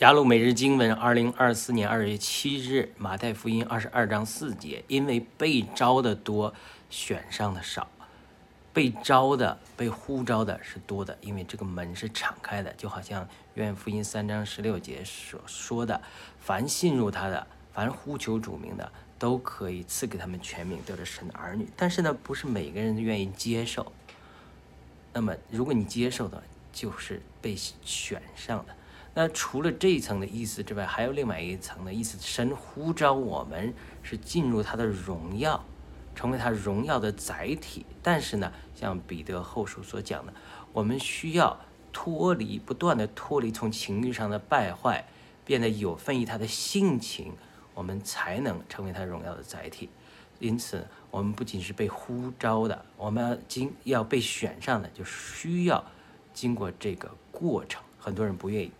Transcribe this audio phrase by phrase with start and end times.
[0.00, 6.52] 雅鲁每日经文，二零二四年二月七日，马太福音二十二章四节，因为被招的多，
[6.90, 7.88] 选上的少；
[8.74, 15.98] 被招的、被呼召的是多的，因为这个门是敞开的，就好像约翰福音三章十六节所说的
[16.38, 23.90] ：“凡信入他的，凡呼求主名的，都可以赐给他们全名，得着神的儿女。”但是呢，不是每个人都愿意接受。
[25.14, 28.74] 那么，如果你接受的，就是被选上的。
[29.18, 32.18] 那除了这一层的意思之外，还有另外一层的意思。
[32.20, 35.64] 神呼召我们是进入他的荣耀，
[36.14, 37.86] 成为他荣耀的载体。
[38.02, 40.34] 但是呢，像彼得后书所讲的，
[40.70, 41.58] 我们需要
[41.94, 45.06] 脱离，不断的脱离从情欲上的败坏，
[45.46, 47.32] 变得有分于他的性情，
[47.72, 49.88] 我们才能成为他荣耀的载体。
[50.40, 55.82] 因此，我们不仅是被呼召的，我们要经要被选上的，就需要
[56.34, 57.82] 经过这个过程。
[57.98, 58.70] 很多人不愿意。